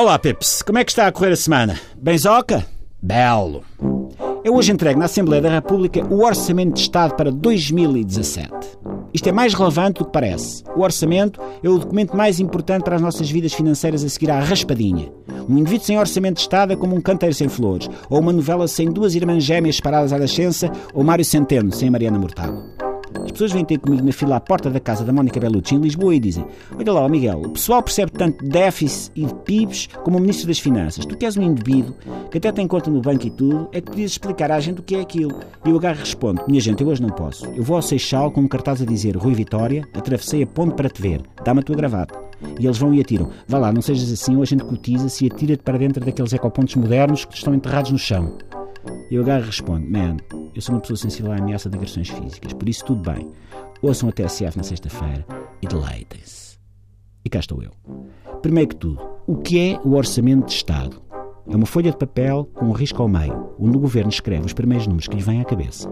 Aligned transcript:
Olá, 0.00 0.18
Pips. 0.18 0.62
Como 0.62 0.78
é 0.78 0.82
que 0.82 0.90
está 0.90 1.06
a 1.06 1.12
correr 1.12 1.32
a 1.32 1.36
semana? 1.36 1.78
Benzoca? 1.94 2.64
Belo. 3.02 3.62
Eu 4.42 4.54
hoje 4.54 4.72
entrego 4.72 4.98
na 4.98 5.04
Assembleia 5.04 5.42
da 5.42 5.50
República 5.50 6.02
o 6.06 6.24
Orçamento 6.24 6.72
de 6.72 6.80
Estado 6.80 7.14
para 7.16 7.30
2017. 7.30 8.50
Isto 9.12 9.28
é 9.28 9.32
mais 9.32 9.52
relevante 9.52 9.98
do 9.98 10.06
que 10.06 10.12
parece. 10.12 10.64
O 10.74 10.80
orçamento 10.80 11.38
é 11.62 11.68
o 11.68 11.76
documento 11.76 12.16
mais 12.16 12.40
importante 12.40 12.82
para 12.82 12.96
as 12.96 13.02
nossas 13.02 13.30
vidas 13.30 13.52
financeiras 13.52 14.02
a 14.02 14.08
seguir 14.08 14.30
à 14.30 14.40
raspadinha. 14.40 15.12
Um 15.46 15.58
indivíduo 15.58 15.84
sem 15.84 15.98
orçamento 15.98 16.36
de 16.36 16.40
Estado 16.40 16.72
é 16.72 16.76
como 16.76 16.96
um 16.96 17.00
canteiro 17.02 17.34
sem 17.34 17.50
flores, 17.50 17.86
ou 18.08 18.20
uma 18.20 18.32
novela 18.32 18.66
sem 18.66 18.90
duas 18.90 19.14
irmãs 19.14 19.44
gêmeas 19.44 19.80
paradas 19.80 20.14
à 20.14 20.18
nascença, 20.18 20.72
ou 20.94 21.04
Mário 21.04 21.26
Centeno 21.26 21.70
sem 21.72 21.90
Mariana 21.90 22.18
Mortágua. 22.18 22.89
As 23.24 23.32
pessoas 23.32 23.52
vêm 23.52 23.64
ter 23.64 23.78
comigo 23.78 24.04
na 24.04 24.12
fila 24.12 24.36
à 24.36 24.40
porta 24.40 24.70
da 24.70 24.80
casa 24.80 25.04
da 25.04 25.12
Mónica 25.12 25.38
Bellucci 25.38 25.74
em 25.74 25.80
Lisboa 25.80 26.14
e 26.14 26.20
dizem: 26.20 26.44
Olha 26.76 26.92
lá, 26.92 27.08
Miguel, 27.08 27.42
o 27.42 27.50
pessoal 27.50 27.82
percebe 27.82 28.12
tanto 28.12 28.44
de 28.44 28.50
déficit 28.50 29.12
e 29.14 29.24
de 29.24 29.34
PIBs 29.34 29.88
como 30.04 30.18
o 30.18 30.20
Ministro 30.20 30.46
das 30.46 30.58
Finanças. 30.58 31.04
Tu 31.04 31.16
que 31.16 31.24
és 31.24 31.36
um 31.36 31.42
indivíduo 31.42 31.94
que 32.30 32.38
até 32.38 32.50
tem 32.52 32.66
conta 32.66 32.90
no 32.90 33.00
banco 33.00 33.26
e 33.26 33.30
tudo, 33.30 33.68
é 33.72 33.80
que 33.80 33.90
podias 33.90 34.12
explicar 34.12 34.50
à 34.50 34.60
gente 34.60 34.80
o 34.80 34.82
que 34.82 34.94
é 34.94 35.00
aquilo. 35.00 35.38
E 35.64 35.70
o 35.70 35.76
agarro 35.76 36.00
responde: 36.00 36.42
Minha 36.48 36.60
gente, 36.60 36.82
eu 36.82 36.88
hoje 36.88 37.02
não 37.02 37.10
posso. 37.10 37.46
Eu 37.54 37.62
vou 37.62 37.76
ao 37.76 37.82
Seixal 37.82 38.30
com 38.30 38.40
um 38.40 38.48
cartaz 38.48 38.82
a 38.82 38.84
dizer: 38.84 39.16
Rui 39.16 39.34
Vitória, 39.34 39.86
atravessei 39.94 40.42
a 40.42 40.46
ponte 40.46 40.74
para 40.74 40.88
te 40.88 41.00
ver. 41.00 41.22
Dá-me 41.44 41.60
a 41.60 41.62
tua 41.62 41.76
gravata. 41.76 42.18
E 42.58 42.66
eles 42.66 42.78
vão 42.78 42.94
e 42.94 43.00
atiram. 43.00 43.28
Vá 43.46 43.58
lá, 43.58 43.72
não 43.72 43.82
sejas 43.82 44.10
assim, 44.10 44.36
ou 44.36 44.42
a 44.42 44.46
gente 44.46 44.64
cotiza-se 44.64 45.24
e 45.24 45.28
atira-te 45.30 45.62
para 45.62 45.78
dentro 45.78 46.04
daqueles 46.04 46.32
ecopontos 46.32 46.74
modernos 46.74 47.24
que 47.24 47.36
estão 47.36 47.54
enterrados 47.54 47.90
no 47.90 47.98
chão. 47.98 48.36
E 49.10 49.18
o 49.18 49.22
agarro 49.22 49.44
responde: 49.44 49.86
Man, 49.86 50.16
eu 50.54 50.60
sou 50.60 50.74
uma 50.74 50.80
pessoa 50.80 50.96
sensível 50.96 51.32
à 51.32 51.36
ameaça 51.36 51.68
de 51.68 51.76
agressões 51.76 52.08
físicas, 52.08 52.52
por 52.52 52.68
isso 52.68 52.84
tudo 52.84 53.10
bem. 53.10 53.30
Ouçam 53.82 54.08
a 54.08 54.12
TSF 54.12 54.56
na 54.56 54.62
sexta-feira 54.62 55.24
e 55.62 55.66
deleitem-se. 55.66 56.58
E 57.24 57.30
cá 57.30 57.38
estou 57.38 57.62
eu. 57.62 57.70
Primeiro 58.42 58.70
que 58.70 58.76
tudo, 58.76 59.00
o 59.26 59.36
que 59.36 59.58
é 59.58 59.80
o 59.84 59.94
Orçamento 59.94 60.46
de 60.46 60.52
Estado? 60.52 61.02
É 61.48 61.56
uma 61.56 61.66
folha 61.66 61.90
de 61.90 61.96
papel 61.96 62.48
com 62.54 62.66
um 62.66 62.72
risco 62.72 63.02
ao 63.02 63.08
meio, 63.08 63.54
onde 63.58 63.76
o 63.76 63.80
governo 63.80 64.10
escreve 64.10 64.46
os 64.46 64.52
primeiros 64.52 64.86
números 64.86 65.08
que 65.08 65.16
lhe 65.16 65.22
vêm 65.22 65.40
à 65.40 65.44
cabeça. 65.44 65.90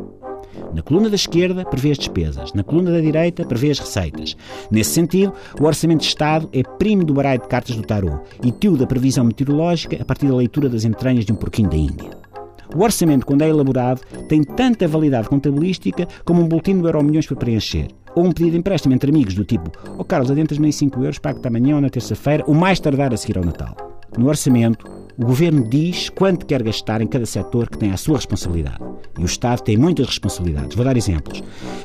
Na 0.73 0.83
coluna 0.83 1.09
da 1.09 1.15
esquerda 1.15 1.65
prevê 1.65 1.91
as 1.91 1.99
despesas, 1.99 2.53
na 2.53 2.63
coluna 2.63 2.91
da 2.91 3.01
direita 3.01 3.45
prevê 3.45 3.71
as 3.71 3.79
receitas. 3.79 4.37
Nesse 4.71 4.91
sentido, 4.91 5.33
o 5.61 5.65
Orçamento 5.65 6.01
de 6.01 6.07
Estado 6.07 6.49
é 6.53 6.63
primo 6.63 7.05
do 7.05 7.15
baralho 7.15 7.41
de 7.41 7.49
cartas 7.49 7.77
do 7.77 7.83
tarô 7.83 8.21
e 8.43 8.51
tio 8.51 8.77
da 8.77 8.87
previsão 8.87 9.25
meteorológica 9.25 10.01
a 10.01 10.05
partir 10.05 10.27
da 10.27 10.37
leitura 10.37 10.69
das 10.69 10.85
entranhas 10.85 11.25
de 11.25 11.33
um 11.33 11.37
porquinho 11.37 11.71
da 11.71 11.77
Índia. 11.77 12.28
O 12.75 12.83
orçamento, 12.83 13.25
quando 13.25 13.43
é 13.43 13.49
elaborado, 13.49 14.03
tem 14.29 14.43
tanta 14.43 14.87
validade 14.87 15.29
contabilística 15.29 16.07
como 16.25 16.43
um 16.43 16.49
boletim 16.49 16.79
do 16.79 16.87
Euromilhões 16.87 17.27
para 17.27 17.37
preencher. 17.37 17.89
Ou 18.15 18.25
um 18.25 18.33
pedido 18.33 18.53
de 18.53 18.59
empréstimo 18.59 18.95
entre 18.95 19.11
amigos, 19.11 19.35
do 19.35 19.45
tipo: 19.45 19.71
Ó 19.91 19.95
oh 19.99 20.05
Carlos, 20.05 20.31
adentras-me 20.31 20.67
aí 20.67 20.73
5 20.73 21.01
euros, 21.01 21.19
pago-te 21.19 21.47
amanhã 21.47 21.77
ou 21.77 21.81
na 21.81 21.91
terça-feira, 21.91 22.45
o 22.47 22.55
mais 22.55 22.81
tardar 22.81 23.13
a 23.13 23.17
seguir 23.17 23.39
ao 23.39 23.45
Natal. 23.45 23.77
No 24.17 24.29
orçamento, 24.29 24.87
o 25.19 25.27
governo 25.27 25.69
diz 25.69 26.09
quanto 26.09 26.47
quer 26.47 26.63
gastar 26.63 27.01
em 27.01 27.07
cada 27.07 27.27
setor 27.27 27.69
que 27.69 27.79
tem 27.79 27.91
a 27.91 27.97
sua 27.97 28.17
responsabilidade. 28.17 28.79
E 29.19 29.23
o 29.23 29.27
Estado 29.27 29.63
tem 29.63 29.77
muitas 29.77 30.07
responsabilidades. 30.07 30.77
Vou 30.77 30.85
dar 30.85 30.97
exemplos. 30.97 31.43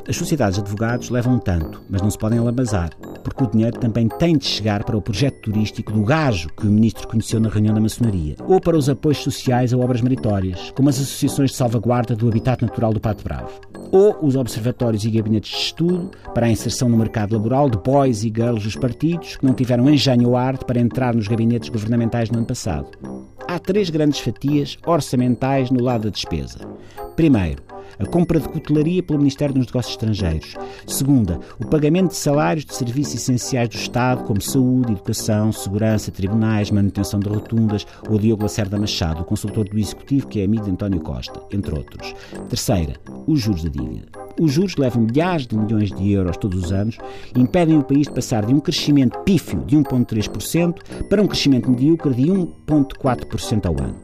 As 0.08 0.16
sociedades 0.16 0.54
de 0.56 0.62
advogados 0.62 1.10
levam 1.10 1.38
tanto, 1.38 1.82
mas 1.90 2.00
não 2.00 2.10
se 2.10 2.18
podem 2.18 2.38
alabazar, 2.38 2.90
porque 3.24 3.42
o 3.42 3.50
dinheiro 3.50 3.80
também 3.80 4.06
tem 4.06 4.36
de 4.36 4.44
chegar 4.44 4.84
para 4.84 4.96
o 4.96 5.02
projeto 5.02 5.50
turístico 5.50 5.90
do 5.90 6.02
gajo 6.02 6.48
que 6.50 6.66
o 6.66 6.70
ministro 6.70 7.08
conheceu 7.08 7.40
na 7.40 7.48
reunião 7.48 7.74
da 7.74 7.80
maçonaria, 7.80 8.36
ou 8.46 8.60
para 8.60 8.76
os 8.76 8.88
apoios 8.88 9.18
sociais 9.18 9.72
a 9.72 9.78
obras 9.78 10.02
meritórias, 10.02 10.70
como 10.76 10.88
as 10.88 10.96
associações 10.96 11.50
de 11.50 11.56
salvaguarda 11.56 12.14
do 12.14 12.28
habitat 12.28 12.62
natural 12.62 12.92
do 12.92 13.00
Pato 13.00 13.24
Bravo, 13.24 13.50
ou 13.90 14.16
os 14.22 14.36
observatórios 14.36 15.04
e 15.04 15.10
gabinetes 15.10 15.50
de 15.50 15.56
estudo 15.56 16.10
para 16.34 16.46
a 16.46 16.50
inserção 16.50 16.88
no 16.88 16.96
mercado 16.96 17.32
laboral 17.32 17.70
de 17.70 17.78
boys 17.78 18.22
e 18.22 18.28
girls 18.28 18.64
dos 18.64 18.76
partidos 18.76 19.36
que 19.36 19.46
não 19.46 19.54
tiveram 19.54 19.88
engenho 19.88 20.28
ou 20.28 20.36
arte 20.36 20.64
para 20.64 20.80
entrar 20.80 21.14
nos 21.14 21.26
gabinetes 21.26 21.70
governamentais 21.70 22.30
no 22.30 22.38
ano 22.38 22.46
passado. 22.46 22.88
Há 23.54 23.58
três 23.60 23.88
grandes 23.88 24.18
fatias 24.18 24.76
orçamentais 24.84 25.70
no 25.70 25.80
lado 25.80 26.02
da 26.02 26.10
despesa. 26.10 26.58
Primeiro, 27.14 27.62
a 28.00 28.04
compra 28.04 28.40
de 28.40 28.48
cutelaria 28.48 29.00
pelo 29.00 29.20
Ministério 29.20 29.54
dos 29.54 29.66
Negócios 29.66 29.94
Estrangeiros. 29.94 30.56
Segunda, 30.88 31.38
o 31.60 31.64
pagamento 31.64 32.08
de 32.08 32.16
salários 32.16 32.64
de 32.64 32.74
serviços 32.74 33.14
essenciais 33.14 33.68
do 33.68 33.76
Estado, 33.76 34.24
como 34.24 34.40
saúde, 34.40 34.90
educação, 34.90 35.52
segurança, 35.52 36.10
tribunais, 36.10 36.72
manutenção 36.72 37.20
de 37.20 37.28
rotundas, 37.28 37.86
ou 38.10 38.18
Diogo 38.18 38.42
Lacerda 38.42 38.76
Machado, 38.76 39.22
o 39.22 39.24
consultor 39.24 39.68
do 39.68 39.78
Executivo, 39.78 40.26
que 40.26 40.40
é 40.40 40.44
amigo 40.46 40.64
de 40.64 40.72
António 40.72 41.00
Costa, 41.00 41.40
entre 41.52 41.76
outros. 41.76 42.12
Terceira, 42.48 42.94
os 43.24 43.40
juros 43.40 43.62
da 43.62 43.70
dívida. 43.70 44.23
Os 44.40 44.52
juros 44.52 44.76
levam 44.76 45.02
milhares 45.02 45.46
de 45.46 45.56
milhões 45.56 45.90
de 45.90 46.12
euros 46.12 46.36
todos 46.36 46.64
os 46.64 46.72
anos 46.72 46.98
e 47.34 47.40
impedem 47.40 47.78
o 47.78 47.84
país 47.84 48.06
de 48.06 48.12
passar 48.12 48.44
de 48.44 48.52
um 48.52 48.60
crescimento 48.60 49.18
pífio 49.20 49.60
de 49.64 49.76
1,3% 49.76 50.74
para 51.08 51.22
um 51.22 51.26
crescimento 51.26 51.70
medíocre 51.70 52.14
de 52.14 52.24
1,4% 52.24 53.66
ao 53.66 53.80
ano. 53.80 53.96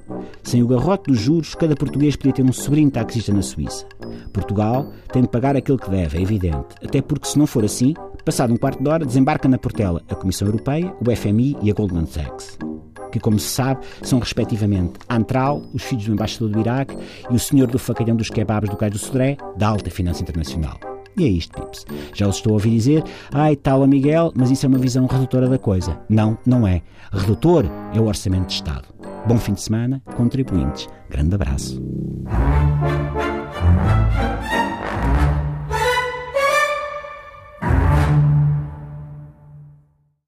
Sem 0.43 0.63
o 0.63 0.69
garrote 0.69 1.11
dos 1.11 1.21
juros, 1.21 1.55
cada 1.55 1.75
português 1.75 2.17
podia 2.17 2.33
ter 2.33 2.43
um 2.43 2.53
sobrinho 2.53 2.91
taxista 2.91 3.33
na 3.33 3.43
Suíça. 3.43 3.87
Portugal 4.33 4.93
tem 5.13 5.23
de 5.23 5.29
pagar 5.29 5.57
aquilo 5.57 5.79
que 5.79 5.91
deve, 5.91 6.19
é 6.19 6.23
evidente. 6.23 6.75
Até 6.83 7.03
porque, 7.03 7.29
se 7.29 7.39
não 7.39 7.47
for 7.47 7.65
assim, 7.65 7.95
passado 8.25 8.53
um 8.53 8.57
quarto 8.57 8.83
de 8.83 8.89
hora, 8.89 9.05
desembarca 9.05 9.49
na 9.49 9.59
Portela 9.59 10.03
a 10.09 10.15
Comissão 10.15 10.47
Europeia, 10.47 10.95
o 11.01 11.17
FMI 11.17 11.57
e 11.63 11.71
a 11.71 11.75
Goldman 11.75 12.07
Sachs 12.07 12.70
que, 13.11 13.21
como 13.21 13.39
se 13.39 13.49
sabe, 13.49 13.81
são 14.03 14.19
respectivamente 14.19 14.95
Antral, 15.09 15.63
os 15.73 15.83
filhos 15.83 16.07
do 16.07 16.13
embaixador 16.13 16.49
do 16.49 16.61
Iraque, 16.61 16.97
e 17.31 17.35
o 17.35 17.39
senhor 17.39 17.67
do 17.69 17.79
facalhão 17.79 18.17
dos 18.17 18.31
kebabs 18.31 18.71
do 18.71 18.77
Cais 18.77 18.93
do 18.93 18.99
Sodré, 18.99 19.37
da 19.57 19.69
alta 19.69 19.91
finança 19.91 20.23
internacional. 20.23 20.79
E 21.17 21.25
é 21.25 21.29
isto, 21.29 21.61
Pips. 21.61 21.85
Já 22.15 22.29
os 22.29 22.37
estou 22.37 22.53
a 22.53 22.55
ouvir 22.55 22.71
dizer, 22.71 23.05
ai, 23.33 23.57
tal 23.57 23.83
a 23.83 23.87
Miguel, 23.87 24.33
mas 24.35 24.51
isso 24.51 24.65
é 24.65 24.69
uma 24.69 24.79
visão 24.79 25.07
redutora 25.07 25.49
da 25.49 25.59
coisa. 25.59 25.99
Não, 26.09 26.39
não 26.47 26.67
é. 26.67 26.83
Redutor 27.13 27.67
é 27.93 28.01
o 28.01 28.07
orçamento 28.07 28.47
de 28.47 28.55
Estado. 28.55 28.89
Bom 29.27 29.37
fim 29.37 29.53
de 29.53 29.61
semana, 29.61 30.01
contribuintes. 30.17 30.89
Grande 31.11 31.35
abraço. 31.35 31.83